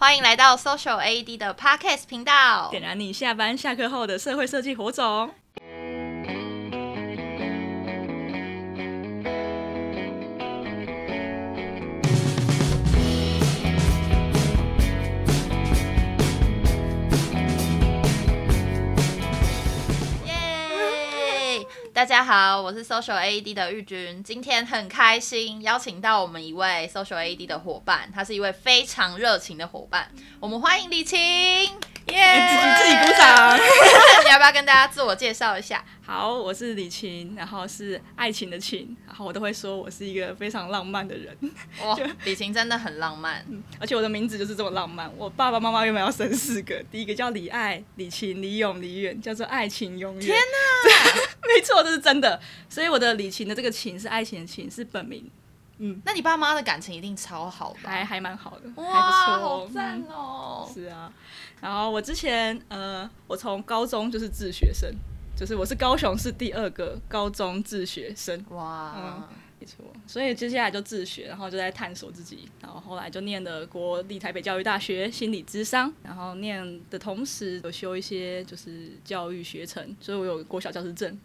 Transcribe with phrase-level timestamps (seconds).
[0.00, 5.34] 欢迎来到 Social AED 的 Podcast 频道，点燃你下班下课后的社会设计火种。
[21.98, 30.08] 大家好，我是 Social AED 的玉君，今天很开心邀请到我们一位 Social AED 的伙伴，他是一位非常热情的伙伴，
[30.38, 31.74] 我们欢迎李晴，耶！
[32.06, 35.84] 自己自己鼓掌，你 要不要跟大家自我介绍一下？
[36.06, 41.36] 好，我是李晴，然后是爱情的情，然后我都会说我是一个非常浪漫的人。
[41.82, 43.44] 哇，李晴真的很浪漫，
[43.80, 45.12] 而且我的名字就是这么浪漫。
[45.18, 50.20] 我爸爸妈妈原本要生四个，第一个叫李爱、李晴、李勇、李远，叫做爱情永远。
[50.22, 50.97] 天哪，
[51.56, 52.38] 没错，这是真的。
[52.68, 55.30] 所以我的李琴的这个琴是爱情的琴，是本名。
[55.78, 57.90] 嗯，那你爸妈的感情一定超好吧？
[57.90, 60.74] 还还蛮好的，哇，还不错，好赞哦、嗯。
[60.74, 61.12] 是啊，
[61.60, 64.92] 然后我之前呃，我从高中就是自学生。
[65.36, 69.22] 就是我是高雄市第二个高中自学生，哇，嗯，
[69.60, 81.16] 没错，所以接下来就自学，然后就在探索自己，然后后来就念了国立台北教育大学心理智商，然后念的同时有修一些就是教育学程，所以我有国小教师证，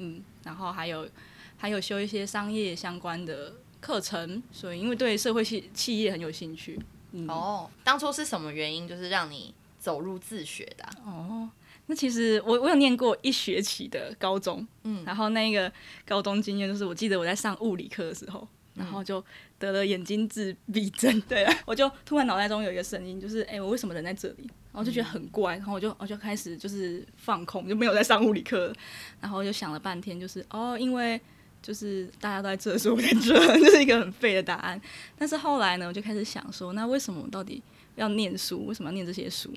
[0.00, 1.08] 嗯，然后还有
[1.56, 6.80] 还有修一些商业相关的课程，所以因为对社会企企业很有兴趣，
[7.12, 10.90] 嗯，哦，当初是什么原因就是让你走入自学的啊？
[11.04, 11.50] 哦。
[11.86, 15.72] 那其实我我有念过一学期的高中，嗯，然后那个
[16.06, 19.24] 高中经验就是，我记得我在上物理课的时候，然后就
[19.58, 24.50] 得了眼睛自 闭症，对啊，我就突然脑袋中有一个声音，就是哎、欸，我为什么人在这里？
[24.72, 28.72] 然后就觉得很怪，然后我就我就开始就是放空，就没有在上物理课，
[29.20, 31.20] 然后就想了半天，就是哦，因为
[31.60, 34.80] 就是大家都在这，所以我在这， 就是一个很废的答案。
[35.18, 37.60] 但是后来呢，我就开始想说，那为什么我到底
[37.96, 38.64] 要念书？
[38.66, 39.52] 为什么要念这些书？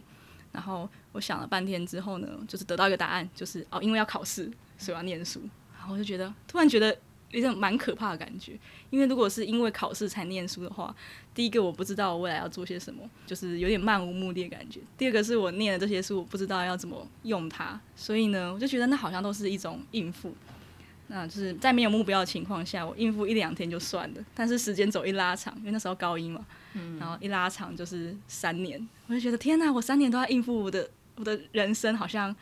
[0.52, 5.40] 然后我想了半天之后呢，就是得到一个答案，就是哦，因为要考试，所以我要念书。
[5.78, 6.98] 然后我就觉得，突然觉得
[7.34, 8.58] 有点蛮可怕的感觉。
[8.90, 10.96] 因为如果是因为考试才念书的话，
[11.36, 14.80] 第一个我不知道我未来要做些什么，就是有点漫无目的的感觉。
[14.98, 20.34] 第二个是我念了这些书，我不知道要怎么用它，所以呢，我就觉得那好像都是一种应付。
[21.08, 24.26] 那就是在没有目标的情况下，我应付一两天就算了。
[24.34, 26.44] 但是时间走一拉长，因为那时候高一嘛。
[26.74, 32.34] 嗯，然后一拉长就是三年，我就觉得天哪，我三年都要应付我的我的人生，好像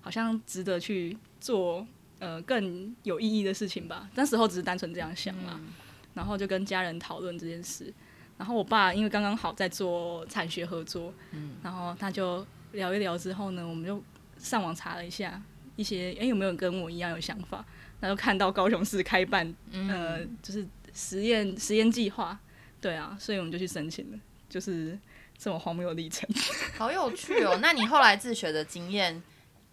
[0.00, 1.86] 好像值得去做
[2.18, 4.08] 呃更有意义的事情吧。
[4.14, 5.68] 那时候只是单纯这样想嘛，嗯，
[6.14, 7.92] 然后就跟家人讨论这件事。
[8.36, 14.02] 然后我爸因为刚刚好在做产学合作，嗯，然后他就聊一聊之后呢，我们就
[14.38, 15.42] 上网查了一下
[15.74, 17.64] 一些，哎，有没有跟我一样有想法？
[18.00, 20.64] 然后看到高雄市开办，呃，就是
[20.94, 22.38] 实验实验计划。
[22.80, 24.18] 对啊，所以我们就去申请了，
[24.48, 24.96] 就是
[25.36, 26.28] 这么荒谬的历程。
[26.78, 27.58] 好有趣哦！
[27.60, 29.20] 那你后来自学的经验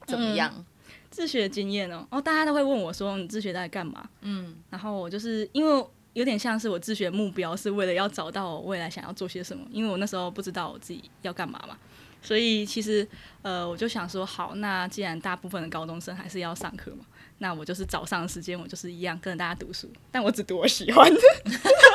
[0.08, 0.52] 怎么样？
[0.58, 0.66] 嗯、
[1.10, 4.08] 自学经验哦，哦，大家都会问我说，你自学在干嘛？
[4.22, 11.78] 嗯，然后我就是因为有点像是我自学目标是为了要找到我未来想要做些什么，因为我那时候不知道我自己要干嘛嘛，
[12.22, 13.08] 所以其实
[13.42, 17.06] 呃，我就想说，好，那既然大部分的高中生还是要上课嘛，
[17.40, 21.22] 那我就是早上的时间，我就是一样跟着大家读书，但我只读我喜欢的。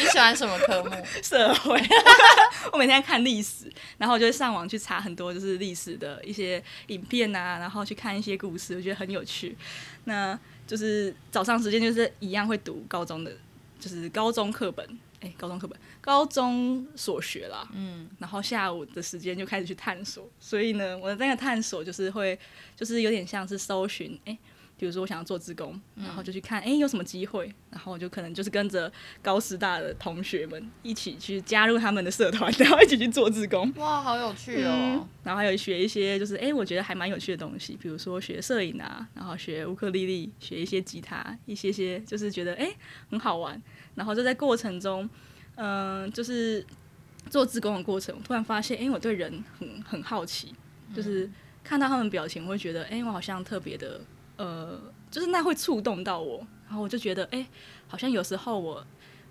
[0.00, 0.90] 你喜欢什么科目？
[1.22, 1.78] 社会。
[2.72, 9.56] 我每天看历史，然后我就会上网去查很多就是历史的一些影片啊，然后去看一些故事，我觉得很有趣。
[10.04, 13.32] 那就是早上时间就是一样会读高中的，
[13.78, 14.84] 就是高中课本，
[15.20, 17.68] 哎、欸，高中课本，高中所学啦。
[17.74, 18.08] 嗯。
[18.18, 22.38] 然后下午的时间就开始去探索，所以呢，我的那个探索就是会，
[22.76, 24.38] 就是有点像是搜寻，哎、欸。
[24.80, 27.54] 比如说我想要做志工，然后就去看，哎、欸，有什么机会？
[27.68, 33.70] 然后我就可能就是跟着高师大的同学们一起去加入他们的社团， 然后一起去做志工。
[33.76, 34.70] 哇，好有趣哦！
[34.72, 42.76] 嗯、然后还有学一些，就是哎、欸，我觉得还蛮有趣的东西，比如说学摄影啊，然后学乌克丽丽，学一些吉他，一些些就是觉得哎、欸、
[43.10, 43.60] 很好玩。
[43.94, 45.06] 然后就在过程中，
[45.56, 46.64] 嗯、呃，就是
[47.28, 50.54] 做志工的过程，我突然发现，哎、欸，我对人很很好奇，
[50.96, 51.30] 就是
[51.62, 54.00] 看到他们表情，我会觉得，哎、欸，我好像特别的。
[54.42, 57.46] 呃，就是那会触动到我，然后我就觉得，哎、欸，
[57.86, 58.82] 好像有时候我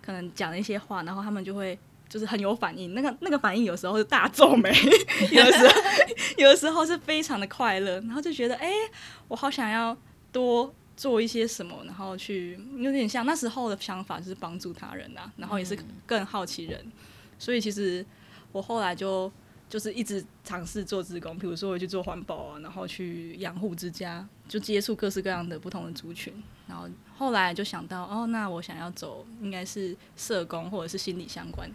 [0.03, 1.75] 可能讲了一些话，然后他们就会
[2.07, 2.93] 就是很有反应。
[2.93, 4.69] 那个那个反应有时候是大皱眉，
[5.31, 5.73] 有的时候
[6.37, 8.91] 有的时候是非常的快乐，然后就觉得，哎、欸，
[9.27, 9.97] 我好想要
[10.31, 16.85] 多做一些什么，然后去有点像那时候的想法，就是帮助他人啊，然后也是更好奇人，
[17.39, 18.05] 所以其实
[18.51, 19.31] 我后来就。
[19.69, 26.33] 就是一直尝试做志工，比如说我去做环保啊，然后去养护之家，就接触各式各样的不同的族群。
[26.67, 31.69] 然后后来就想到，哦，那我想要走应该是社工或者是心理相关。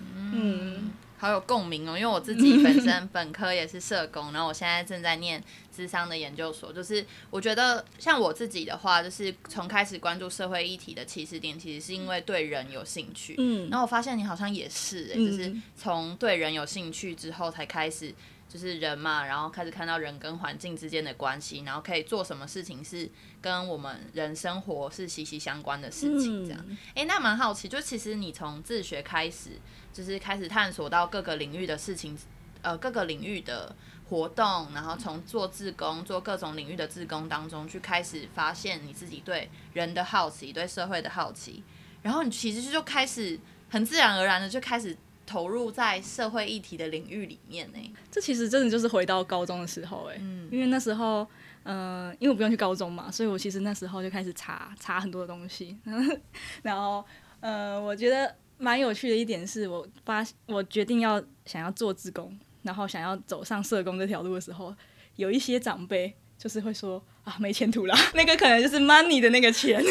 [0.00, 5.42] 嗯，好有共鸣哦，因为我自己本身 本科也是社工，然后我现在正在念
[5.74, 6.70] 智商的研究所。
[6.70, 13.36] 就是我觉得像我自己的话，就是从开始关注社会议题的起始点，其实是因为对人有兴趣。
[13.38, 18.12] 嗯，然后我发现你好像也是、欸，就是从对人有兴趣之后才开始。
[18.54, 23.10] 就是人嘛，然后开始看到人跟环境之间的关系，然后可以做什么事情是
[23.40, 26.64] 跟我们人生活是息息相关的事情，这样。
[26.94, 29.58] 哎、嗯，那蛮好奇，就其实你从自学开始，
[29.92, 32.16] 就是开始探索到各个领域的事情，
[32.62, 33.74] 呃，各个领域的
[34.08, 41.64] 活动，然后从做志工，做各种领域的志工当中，去开始发现你自己对人的好奇，对社会的好奇，
[42.02, 43.36] 然后你其实就开始
[43.68, 44.96] 很自然而然的就开始。
[45.26, 47.78] 投入在社会议题的领域里面呢，
[48.10, 51.26] 这其实真的就是回到高中的时候哎，嗯，因为那时候，
[51.64, 55.76] 嗯、呃，因为我不用去高中嘛，所以我其实那时候就开始查查很多的东西，
[56.62, 57.04] 然后，
[57.40, 64.74] 呃，我觉得蛮有趣的一点是我发我决定要想要做志工，然后想要走上社工这条路的时候，
[65.16, 69.82] 有一些长辈就是会说啊，没前途啦， 那个可能就是 money 的那个钱。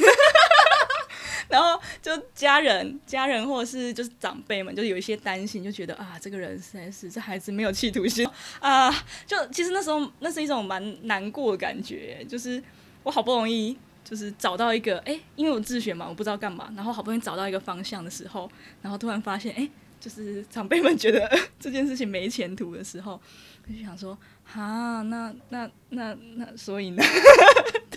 [1.54, 8.28] 然后就家人、家人或者是就是长辈们，就有一些担心，就觉得啊，这个人实在是这孩子没有企图心
[8.60, 8.90] 啊。
[9.28, 12.60] 就其实那时候那是一种蛮难过的感觉，就是
[13.04, 18.50] 我好不容易就是找到一个哎，因为我自学嘛，我不知道干嘛，然后好不容易找到一个方向的时候，
[18.82, 21.30] 然后突然发现哎，就是长辈们觉得
[21.62, 23.22] 这件事情没前途的时候，
[23.70, 24.18] 就想说
[24.52, 27.04] 啊，那那那那，所以呢？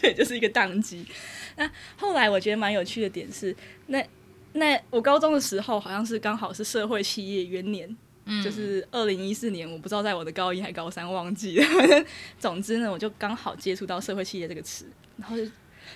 [0.07, 1.05] 对， 就是一个宕机。
[1.57, 3.55] 那后来我觉得蛮有趣的点是，
[3.87, 4.05] 那
[4.53, 11.67] 那我高中的时候好像是刚好是社会企业元年，嗯，就是二零一四年，我不知道在我的高一还高三忘记了。
[12.39, 14.87] 总之呢，我就刚好接触到社会企业这个词，
[15.19, 15.45] 然后就。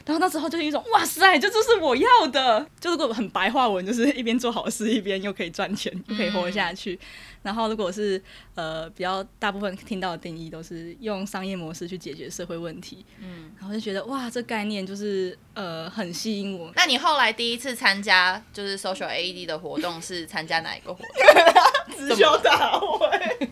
[0.06, 6.94] 然后那时候就是一种哇塞，这就是我要的，就如果很白话文，就是一边做好事，一边又可以赚钱，又可以活下去。
[6.94, 6.98] 嗯、
[7.42, 8.22] 然后如果是
[8.54, 16.70] 呃比较大部分听到的定义都是用商业模式去解决社会问题，嗯，然后就觉得哇，这概念就是呃很吸引我。
[16.76, 21.96] 那你后来第一次参加就是 Social AED 的活动是参加哪一个活动？
[22.08, 23.48] 直销大会。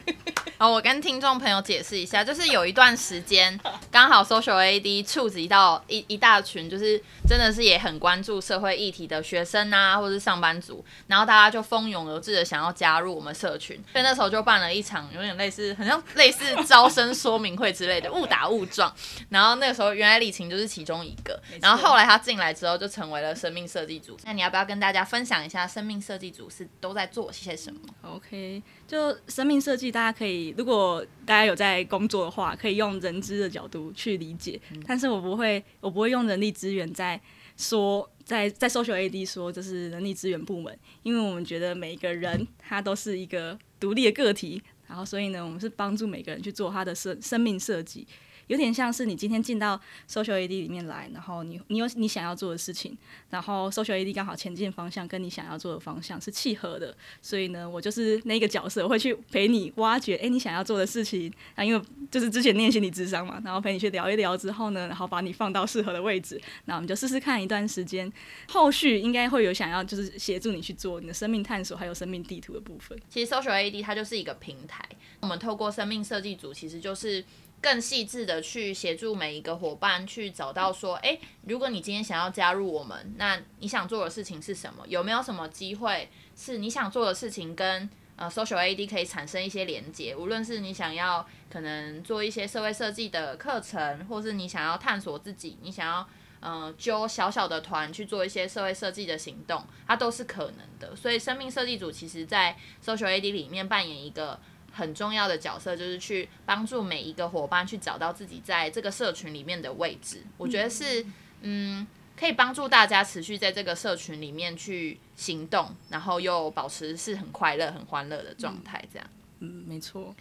[0.61, 3.57] 好，我跟听众朋友解释一下，就是有一段时间，
[3.93, 18.93] 刚好 Social AED 触及到一一大群，就是真的是也很关注社会议题的学生啊，或者是上班族，然后大家就蜂拥而至的想要加入我们社群，所以那时候就办了一场有点类似，很像类似招生说明会之类的，误打误撞。
[19.29, 24.19] 然后那个时候，原来李晴就是其中一个，然后后来他进来之后，就成为了生命设计组。
[24.25, 30.55] 那你要不要跟大家分享一下生命设计组是都在做些什么？OK，就生命设计，大家可以。
[30.57, 37.21] 如果大家有在工作的话，可以用人资的角度去理解，嗯、但是我不会，我不会用人力资源在
[37.59, 48.07] 说，在在 Social AD 说这是人力资源部门，因为我们觉得每一个人他都是一个独立的个体，然后所以呢，我们是帮助每个人去做他的生生命设计。
[48.49, 52.97] 有点像是你今天进到 Social AD 里面来，然后你你有你想要做的事情，
[53.31, 68.11] 然后 Social AD 刚好前进方向跟你想要做的方向是契合的，所以呢，我就是那个角色，我会去陪你挖掘，哎，你想要做的事情啊，因为就是之前念心理智商嘛，然后陪你去聊一聊之后呢，然后把你放到适合的位置，那我们就试试看一段时间，
[68.49, 72.99] 后续应该会有想要就是协助你去做你的生命探索还有生命地图的部分。
[73.11, 74.83] 其实 Social AD 它就是一个平台，
[75.21, 77.23] 我们透过生命设计组其实就是。
[77.61, 84.87] 更细致的去协助每一个伙伴去找到说，诶，如果你今天想要加入我们，那你想做的事情是什么？
[84.87, 90.15] 有没有什么机会是你想做的事情跟呃 Social AD 可以产生一些连接？
[90.15, 100.95] 无论是你想要可能做一些社会设计的课程，或是你想要探索自己，你想要呃揪小小的团去做一些社会设计的行动，它都是可能的。
[100.95, 104.39] 所以生命设计组其实在 Social AD 里面扮演一个。
[104.79, 110.23] 很重要的角色就是去帮助每一个伙伴去找到自己在这个社群里面的位置。
[110.37, 111.05] 我觉得是，
[111.43, 111.85] 嗯，
[112.17, 118.81] 可以帮助大家持续在这个社群里面去行动，然后又保持是很快乐、很欢乐的状态。
[118.93, 119.09] 这样，
[119.41, 120.15] 嗯，没错。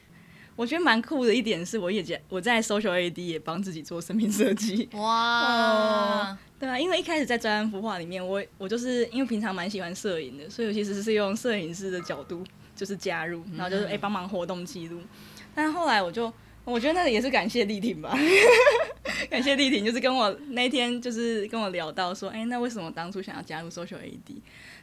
[0.55, 4.89] 我觉得蛮酷的一点是，我也在我在 Social AD 也帮自己做生命设计。
[4.93, 12.43] 哇，对啊，因为一开始在专案孵化里面，我我就是因为平常蛮喜欢摄影的，所以我其实是用摄影师的角度。
[12.77, 15.01] 就是加入，然后就是哎帮忙活动记录，
[15.53, 16.31] 但后来我就
[16.63, 18.17] 我觉得那也是感谢丽婷吧，
[19.29, 24.35] 感谢丽婷，就是跟我那天就是跟我聊到说，哎，那为什么当初想要加入 Social AD？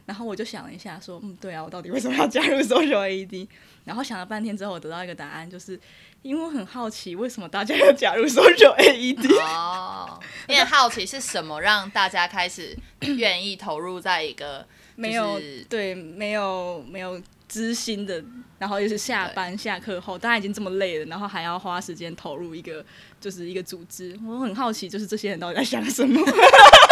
[0.05, 3.47] 然后我就想了一下，说，嗯，对啊，我到底为什么要加入 Social AD？
[3.85, 5.79] 然后想了半天之后，我得到一个答案，就是
[6.21, 9.39] 因为我很好奇，为什么大家要加入 Social AD？
[9.41, 14.65] 哦，因为好奇是什么让大家开始愿意投入在一个。
[14.97, 18.23] 没有对，没有没有知心的，
[18.59, 22.83] 然后又是下班下课后，大家已经这么累了，然后还要花时间投入一个
[23.19, 26.19] 就是一个组织，我很好奇，就是这些人到底在想什么？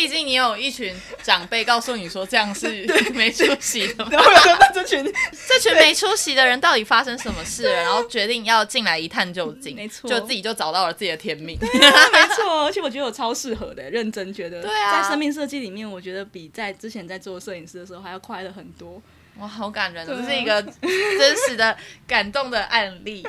[0.00, 5.04] 毕竟你有一群长辈告诉你说这样是 没出息的， 然后那这群
[5.46, 7.72] 这群没出息的人到底发生什么事了？
[7.82, 11.58] 然后决定要进来一探究竟，没错，就自己就找到了自己的天命。
[11.60, 14.62] 没错，而且我觉得我超适合的，认真觉得。
[14.62, 19.02] 对啊，在生命设计里面，我觉得比在之前在做摄影师的时候还要快乐很多。
[19.36, 21.76] 哇，好感人，这是一个真实的
[22.06, 23.22] 感动的案例。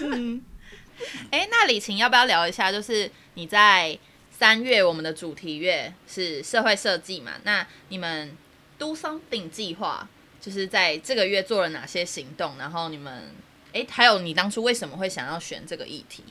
[0.00, 0.42] 嗯，
[1.30, 2.72] 哎，那李晴要不要聊一下？
[2.72, 3.96] 就是你在。
[4.40, 7.32] 三月我们的主题月是社会设计嘛？
[7.42, 8.34] 那你们
[8.78, 10.08] Do Something 计划
[10.40, 12.54] 就是在这个月做了哪些行动？
[12.58, 13.12] 然后你们
[13.74, 16.24] 哎、欸，还有你当初为什么会想要选这个议题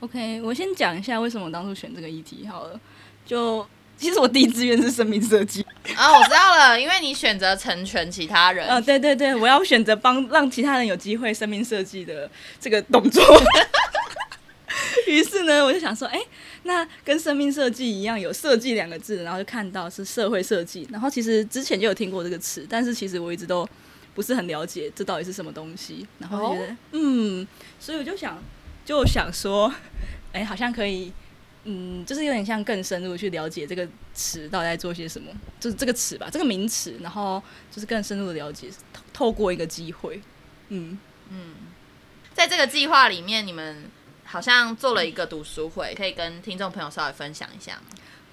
[0.00, 2.78] ？OK，我先讲一下为什么我当初选这个议题好了。
[3.24, 3.66] 就
[3.96, 5.64] 其实我第一志愿是生命设计
[5.96, 8.68] 啊，我知道了，因为你选择成全其他人。
[8.68, 12.30] 呃， 对对对，我要选择帮让其他人有机会生命设计的
[12.60, 13.24] 这个动作。
[15.08, 16.26] 于是呢，我就想说，哎、欸。
[16.66, 20.88] 那跟生命设计一样，有“设计”两个字，然后就看到是社会设计。
[20.90, 23.68] 然后其实之前就有听过这个词，但是其实我一直都
[24.14, 26.06] 不是很了解这到底是什么东西。
[26.18, 27.46] 然后觉得，哦、嗯，
[27.78, 28.42] 所以我就想，
[28.82, 29.68] 就想说，
[30.32, 31.12] 哎、欸，好像可以，
[31.64, 35.30] 嗯，就是有点像更深入去了解这个词到底在做些什么，
[35.60, 38.70] 就是这个词吧，这个名词，然后就是更深入的了解，
[39.12, 40.22] 透过一个机会，
[40.70, 41.54] 嗯嗯，
[42.32, 43.90] 在这个计划里面，你们。
[44.34, 47.82] 好像做了一个读书会，可以跟听众朋友稍微分享一下吗？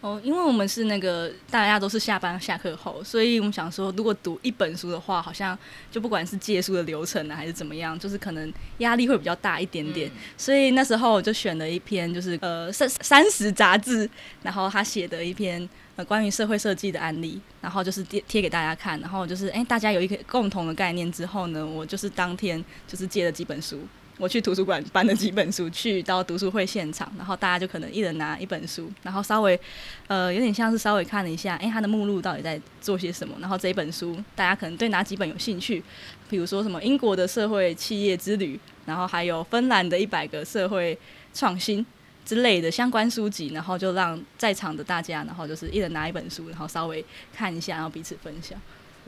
[0.01, 5.55] 哦，因为我们是那个大家都是下班下课后，所以我们想说，如果读一本书的话，好像
[5.91, 10.10] 就不管是借书的流程呢，还是怎么样，就是可能压力会比较大一点点。
[10.10, 14.10] 嗯、所以那时候我就选了一篇，就是呃三三十杂志，
[14.41, 23.79] 然后他写的一篇呃关于社会设计的案例，然后就是贴贴给大家看，然后就是哎、欸、大家有一个共同的概念之后呢，我就是当天就是借了几本书。
[24.22, 29.60] 我去图书馆搬了几本书，去到读书会现场，然后大家就可能一人拿一本书，然后稍微，
[30.06, 35.84] 呃，有点像是稍微看了一下，哎，它的目录到底在做些什么，然后这一本书大家可能对哪几本有兴趣，
[36.30, 40.96] 比如说什么英国的社会企业之旅，然后还有芬兰的一百个社会
[41.34, 41.84] 创新
[42.24, 47.04] 之类的相关书籍，然后就让在场的大家，然后就是一人拿一本书，然后稍微
[47.36, 48.56] 看一下，然后彼此分享。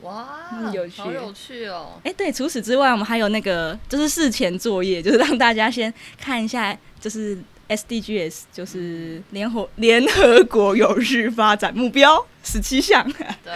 [0.04, 1.92] 哇，嗯、有趣，好有趣哦！
[2.04, 13.10] 哎、欸，对，除此之外，我们还有那个就是事前作业，就是让大家先看一下，就是 SDGs，就是联合联合国有序发展目标十七项。
[13.42, 13.54] 对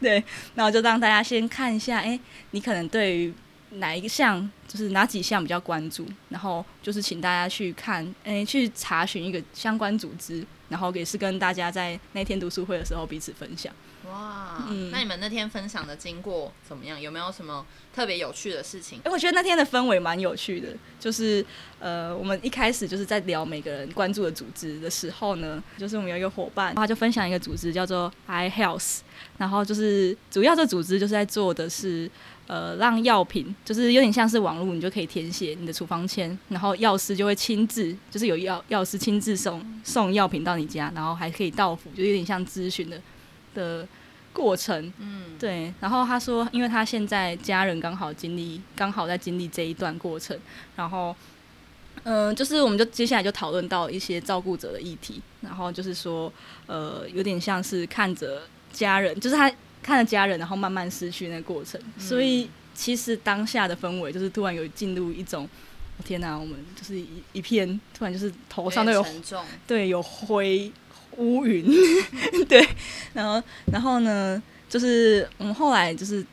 [0.00, 0.24] 对，
[0.54, 2.20] 然后就让大家先看一下，哎、欸，
[2.52, 3.34] 你可能对于
[3.70, 13.74] 哪一个项，就是哪几项比较关注，然后就是请大家去看，哎、欸，去查询一个相关组织，然后也是跟大家在那天读书会的时候彼此分享。
[14.10, 17.00] 哇，嗯、那你们那天分享的经过怎么样？
[17.00, 18.98] 有没有什么特别有趣的事情？
[19.00, 21.44] 哎、欸，我觉得那天的氛围蛮有趣的，就是
[21.78, 28.98] 呃，我们一开始就是在聊每个人关注的组织的时候呢，就是我们有一个伙伴，他就分享一个组织叫做 iHealth，
[29.36, 32.10] 然后就是主要这组织就是在做的是
[32.46, 42.98] 呃，让药品就是有点像是网络，你就可以填写你的处方签，然后药师就会亲自，就是有药药师亲自送送药品到你家，然后还可以到府，就有点像咨询的
[43.58, 43.88] 的。
[44.30, 45.72] 过程，嗯，对。
[45.80, 50.38] 然后他说，因为他现在家人刚好经历，刚好在经历这一段过程。
[50.76, 51.16] 然后，
[52.04, 55.20] 嗯、呃，就是我们就接下来就讨论到一些照顾者的议题。
[55.40, 56.32] 然后就是说，
[56.66, 59.50] 呃，有点像是看着家人，就是他
[59.82, 61.80] 看着家人，然后慢慢失去那个过程。
[61.96, 65.48] 嗯、所以其实当下的氛围就是突然有进入一种，
[66.04, 69.04] 天哪，我们就是一一片，突然就是头上都有
[69.66, 70.70] 对，有灰。
[71.18, 71.66] 乌云，
[72.48, 72.66] 对，
[73.12, 76.24] 然后，然后呢，就是我们后来就是，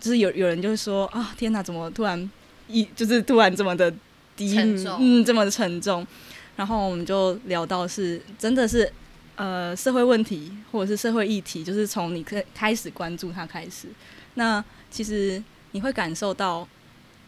[0.00, 2.30] 就是有有人就是说啊，天哪，怎么突然
[2.68, 3.92] 一就是突然这么的
[4.36, 6.06] 低，重嗯，这么的沉重，
[6.54, 8.92] 然后我们就聊到是真的是
[9.36, 13.88] 呃社会问题或者是社会议题，就是从你开开始关注它开始，
[14.34, 16.68] 那其实你会感受到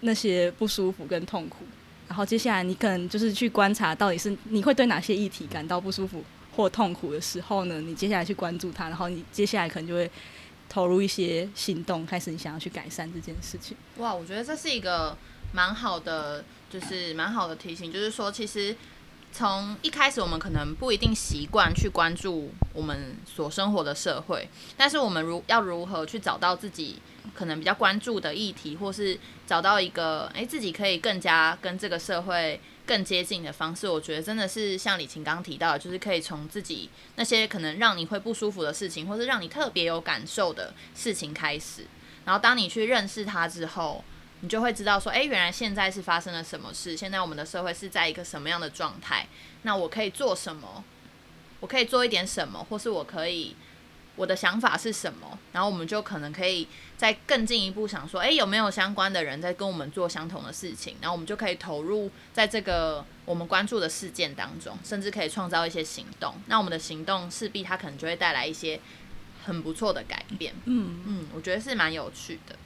[0.01, 1.65] 那些不舒服跟痛苦，
[2.07, 6.23] 然后接下来你可能就是去观察到底是你会对哪些议题感到不舒服。
[6.59, 10.11] 或痛苦的时候呢，你接下来去关注它，然后你接下来可能就会
[10.69, 13.77] 投入一些行动，开始你想要去改善这件事情。
[13.99, 15.17] 哇，我觉得这是一个
[15.53, 18.75] 蛮好的，就是蛮好的提醒，就是说，其实
[19.33, 27.01] 从一开始我们可能不一定习惯去关注我们所生活的社会，但是我们如要如何去找到自己
[27.37, 32.61] 可能比较关注的议题，或是找到一个诶、自己可以更加跟这个社会。
[32.89, 41.85] 更接近的方式，我觉得真的是像李晴刚刚提到的，就是可以从自己那些可能让你会不舒服的事情，或是让你特别有感受的事情开始。
[42.25, 44.03] 然后当你去认识它之后，
[44.41, 49.29] 你就会知道说，诶，原来现在是发生了什么事，现在我们的社会是在一个什么样的状态，
[49.63, 50.83] 那我可以做什么？
[51.61, 53.55] 我可以做一点什么，或是我可以。
[54.19, 55.39] 我的想法是什么？
[55.53, 60.97] 然后我们就可能可以再更进一步想说，诶，有没有相关的人在跟我们做相同的事情？
[61.01, 66.35] 然后我们就可以投入在这个我们关注的事件当中，甚至可以创造一些行动。
[66.47, 68.81] 那我们的行动势必它可能就会带来一些
[69.47, 70.53] 很不错的改变。
[70.65, 72.57] 嗯嗯，我觉得是蛮有趣的。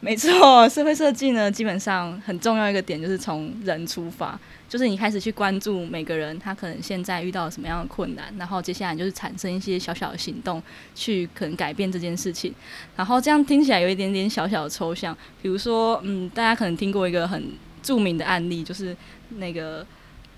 [0.00, 10.62] 没错，社会设计呢，基本上很重要一个点就是从人出发，就是你开始去关注每个人他可能现在遇到什么样的困难，然后接下来就是产生一些小小的行动，
[10.94, 12.54] 去可能改变这件事情。
[12.96, 18.94] 然后这样听起来有一点点小小的抽象，比如说，嗯，大家可能听过一个很著名的案例，就是
[19.30, 19.86] 那个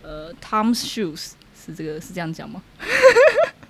[0.02, 1.32] 呃，Tom's Shoes
[1.64, 2.62] 是这个是这样讲吗？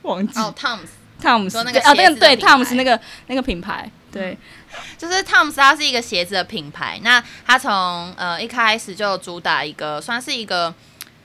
[0.03, 0.89] 忘记哦，Tom's。
[1.19, 6.99] Tom's 说那个啊，对对，Tom's 那个那个品牌，对，嗯、就是 Tom's 它是一个鞋子的品牌。
[7.03, 10.75] 那它从呃一开始就主打一个算是一个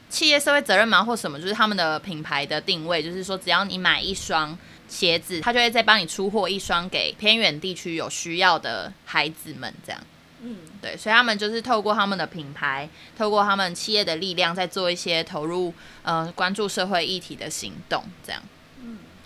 [0.10, 4.57] 企业社会责任嘛，或什么，就是他们的品牌的定位，就是说只要你买一双
[4.88, 10.01] 鞋子，他就会再帮你出货一双给偏远地区有需要的孩子们，这样。
[10.43, 18.41] 嗯，对，所以他们就是透过他们的品牌，透过他们企业的力量，在做一些投入呃关注社会议题的行动，这样。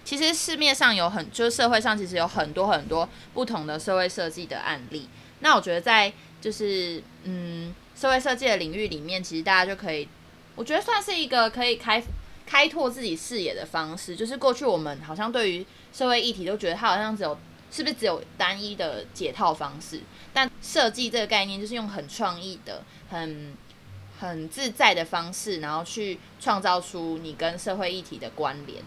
[0.05, 5.09] 其实市面上有很，就是社会上其实有很多很多不同的社会设计的案例。
[5.39, 10.07] 那我觉得在就是嗯社会设计的领域里面，其实大家就可以，
[10.55, 12.01] 我觉得算是一个可以开
[12.45, 14.15] 开拓自己视野的方式。
[14.15, 17.37] 就是过去我们好像对于社会议题都觉得它好像只有
[17.71, 20.01] 是不是只有单一的解套方式？
[20.33, 23.55] 但设计这个概念就是用很创意的、很
[24.19, 28.83] 很自在的方式，然后去创造出你跟社会议题的关联。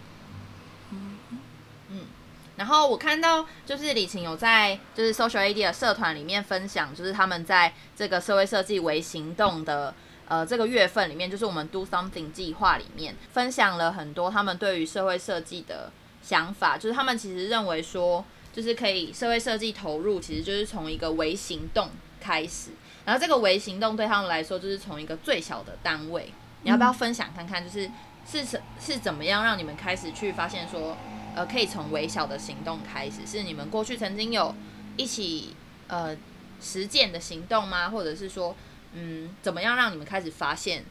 [2.59, 9.95] 然后我看到，就是李晴有在就是 Social AD 的社团里面分享，就是他们在这个社会设计微行动的
[10.27, 21.89] 呃这个月份里面，就是我们 Do Something 计划里面分享了很多他们对于社会设计的想法，就是他们其实认为说，就是可以社会设计投入，其实就是从一个微行动
[22.21, 22.73] 开始，
[23.04, 26.32] 然后这个微行动对他们来说，就是从一个最小的单位，
[26.65, 27.89] 你要不要分享看看，就是
[28.28, 30.97] 是是是怎么样让你们开始去发现说。
[31.39, 34.53] 呃，可以从微小的行动开始，是你们过去曾经有
[34.97, 35.55] 一起
[35.87, 36.17] 呃
[36.61, 37.91] 实践的行动吗？
[37.91, 38.57] 或者是说，
[38.95, 40.85] 嗯，怎么样让你们开始发现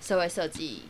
[0.00, 0.84] 社会设计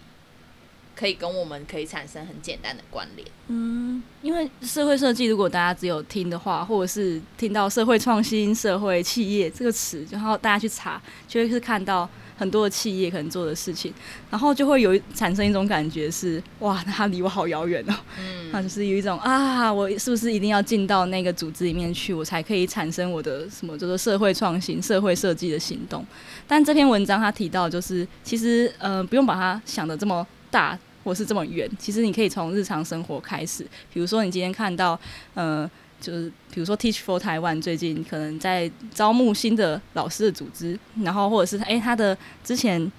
[0.95, 3.27] 可以跟我们可以产生很简单的关联？
[3.49, 12.09] 嗯，因为社会设计，如果大家只有听的话，或者是听到社会创新、社会企业这个词，然后大家去查，就会是看到。
[12.41, 13.93] 很多的企业可能做的事情，
[14.31, 17.95] 然后就会有产生一种感觉是，哇，那它离我好遥远哦。
[18.19, 26.05] 嗯，那就是有一种啊，我是不是一定要进到那个组织里面去，我才可以产生我的什么叫做社会创新、社会设计的行动？
[26.47, 31.71] 但这篇文章他提到，就是其实呃，不用把它想得这么大，或是这么远。
[31.79, 34.99] 其实你可以从日常生活开始，比如说你今天看到
[35.35, 35.71] 呃。
[36.01, 42.91] 就是比如说，Teach for Taiwan 最近可能在招募新的老师的组织，然后或者是诶、他的之前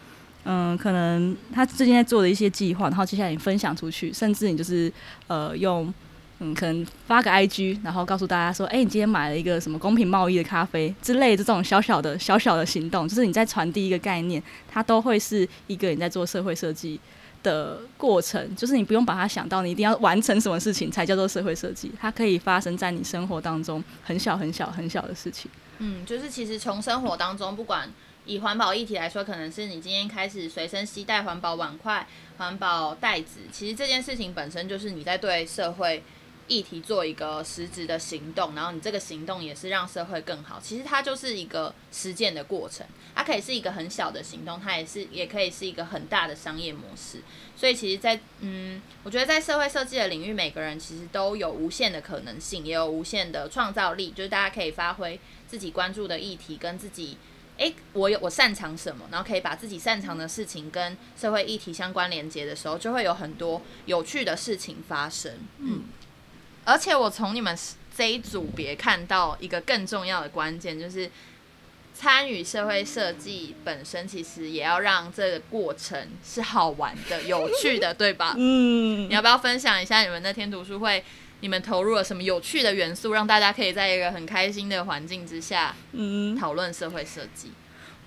[0.43, 4.91] 嗯，可能他最近在做的一些计划，然后接下来你分享出去，甚至你就是
[5.27, 5.93] 呃用
[6.39, 16.99] 嗯，可能发个 IG，然后告诉大家说，诶、欸，你今天买了一个什么公平贸易的咖啡之类的这种小小的小小的行动，就是你在传递一个概念，它都会是一个你在做社会设计
[17.43, 25.51] 的过程，就是你不用把它想到你一定要完成什么事情才叫做社会设计，它可以发生在你生活当中很小很小很小的事情。
[25.77, 27.87] 嗯，就是其实从生活当中，不管
[28.25, 32.07] 以环保议题来说，可能是你今天开始随身携带环保碗筷、
[32.37, 36.03] 环保袋子，其实这件事情本身就是你在对社会
[36.47, 40.59] 议题做一个实质的行动，然后你这个行动也是让社会更好。
[40.61, 47.21] 其实它就是一个实践的过程，它可以是一个很小的行动，它也是也可以是一个很大的商业模式。
[47.55, 54.11] 所以其实在，嗯，我觉得在社会设计的领域，每个人其实都有无限的可能性，也有无限的创造力。
[54.11, 57.17] 就是大家可以发挥自己关注的议题，跟自己，
[57.61, 65.33] 诶，我有我擅长什么，然后可以把自己擅长的事情跟社会议题相关联结的时候，就会有很多有趣的事情发生。
[65.59, 65.83] 嗯。
[66.65, 67.55] 而且我从你们
[67.95, 71.11] 这一组别看到一个更重要的关键，就是
[71.93, 78.33] 参与社会设计本身，其实也要让这个过程是好玩的、有趣的，对吧？
[78.37, 79.07] 嗯。
[79.07, 81.03] 你要不要分享一下你们那天读书会，
[81.41, 87.51] 你们投入了什么有趣的元素，让大家可以在一个很开心的环境之下，嗯，讨论社会设计？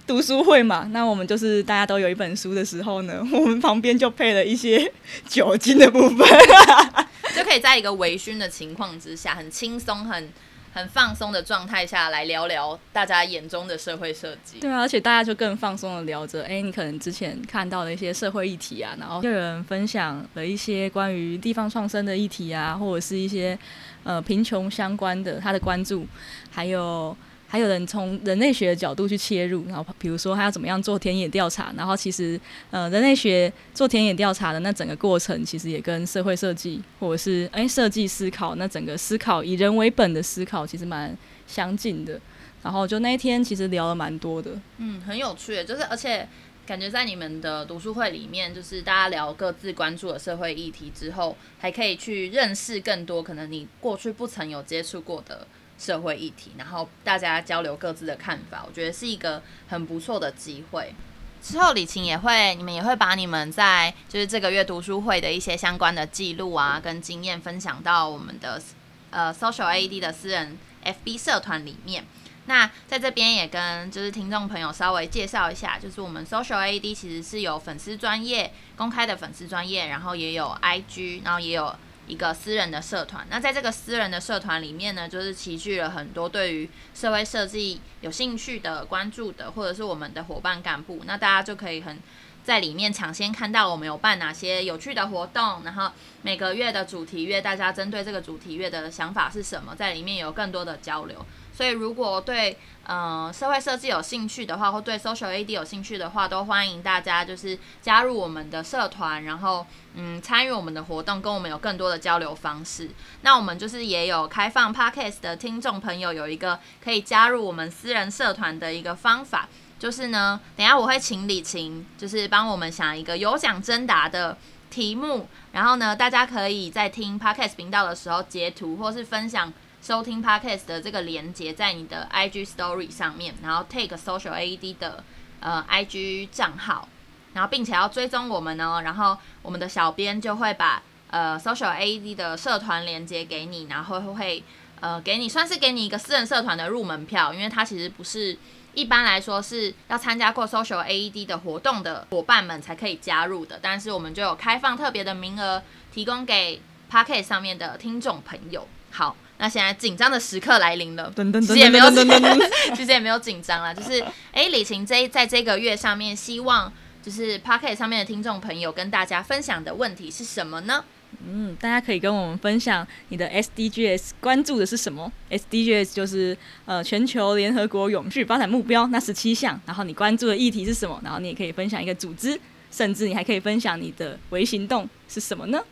[0.07, 4.93] 读书会嘛，那我们就是大家都有一本书的时候呢， 我们旁边就配了一些
[5.27, 6.29] 酒精的部分，
[7.35, 10.29] 就可以在一个微醺的情况之下，很轻松、很
[10.75, 14.59] 很放松的状态下来聊聊大家眼中的社会设计。
[14.59, 23.57] 对啊，而且大家就更放松的聊着，哎，你可能之前看到的一些社会议题啊，然后又有人分享了一些关于地方创生的议题啊，或者是一些
[24.03, 26.05] 呃贫穷相关的他的关注，
[26.51, 27.17] 还有。
[27.55, 32.41] 还有人从人类学的角度去切入，然后比如说他要怎么样做田野调查，然后其实
[32.73, 42.21] 呃人类学做田野调查的那整个过程，其实也跟社会设计或者是哎设计思考那整个思考以人为本的思考其实蛮相近的。
[42.65, 46.27] 然后就那一天其实聊了蛮多的，嗯，很有趣，就是而且
[46.67, 55.47] 感觉在你们的读书会里面，就是大家聊各自关注的社会议题之后，还可以去认识更多可能你过去不曾有接触过的。
[55.79, 60.95] 社会议题，然后大家交流各自的看法，我觉得是一个很不错的机会。
[61.43, 68.63] 之后李晴也会，你们也会把你们在就是这个月读书会的一些相关的记录啊，跟经验分享到我们的
[69.11, 72.05] 呃 Social AED 的私人 FB 社团里面。
[72.47, 81.75] 那在这边也跟就是听众朋友稍微介绍一下，就是我们 Social AED 其实是有粉丝专业公开的粉丝专业，然后也有 IG，然后也有。
[82.07, 91.99] 一个私人的社团，那在这个私人的社团里面呢，就是齐聚了很多对于社会设计有兴趣的、关注的，或者是我们的伙伴干部，那大家就可以很
[92.45, 95.91] 在里面抢先看到我们有办哪些有趣的活动，然后
[96.21, 101.25] 每个月的主题月，大家针对这个主题月的想法是什么，在里面有更多的交流。
[101.57, 109.65] 所以，如果对呃社会设计有兴趣的话，或对 Social AD 有兴趣的话，都欢迎大家就是加入我们的社团，然后
[109.95, 112.91] 嗯参与我们的活动，跟我们有更多的交流方式。
[113.21, 124.37] 那我们就是也有开放 Podcast 的听众朋友有一个可以加入我们私人社团的一个方法，就是呢，等下我会请李晴就是帮我们想一个有奖征答的
[124.71, 129.53] 题目，然后呢，大家可以在听 Podcast 频道的时候截图或是分享。
[129.85, 135.05] 收听 Podcast 的这个连接在你的 IG Story 上面，然后 Take Social AED 的
[135.41, 136.89] 呃 IG 账号，
[137.35, 144.43] 然后并且要追踪我们呢，然后我们的小编就会把呃 Social AED 的社团连接给你，然后会
[144.81, 148.39] 呃给你算是给你一个私人社团的入门票，因为它其实不是
[148.73, 158.67] 一般来说是要参加过 Social AED 的活动的伙伴们才可以加入的，但是我们就有开放特别的名额提供给 Podcast 上面的听众朋友。
[158.91, 159.15] 好。
[159.39, 161.91] 那现在紧张的时刻来临了，其实也没有，
[162.75, 164.01] 其实也没有紧张啦，就是
[164.33, 170.85] 哎，李晴这在这个月上面，希望就是 Podcast 上面的听众朋友跟大家分享的问题是什么呢？
[171.25, 181.01] 嗯，大家可以跟我们分享你的 SDGs 关注的是什么？SDGs 就是呃全球联合国永续发展目标那十七项，然后你关注的议题是什么？
[181.05, 182.39] 然后你也可以分享一个组织，
[182.71, 185.63] 甚至你还可以分享你的微行动是什么呢？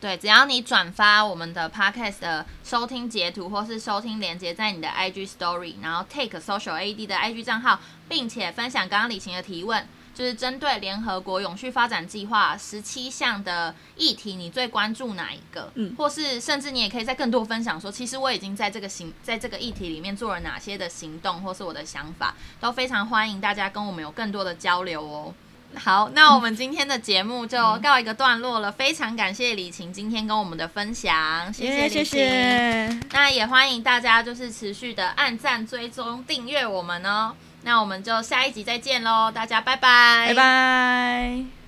[0.00, 15.72] 对，只要你转发我们的 podcast 的收听截图或是收听连接在你的 IG Story，然后 take social AD 的 IG 账号，并且分享刚刚李晴的提问，就是针对联合国永续发展计划十七项的议题，你最关注哪一个？
[15.74, 25.34] 嗯，或是甚至你也可以在更多分享说，其实我已经在这个行，在这个议题里面做了哪些的行动，或是我的想法，都非常欢迎大家跟我们有更多的交流哦。
[25.74, 28.70] 好，那我们今天的节目就告一个段落了。
[28.70, 31.88] 嗯、非常感谢李晴今天跟我们的分享，谢谢。
[31.88, 33.00] 谢谢。
[33.12, 37.34] 那也欢迎大家就是持续的按赞、追踪、订阅我们哦。
[37.62, 41.65] 那我们就下一集再见喽，大家拜拜，拜拜。